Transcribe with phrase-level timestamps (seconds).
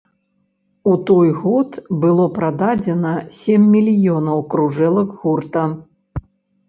[0.91, 3.13] У той год было прададзена
[3.43, 5.63] сем мільёнаў кружэлак гурта.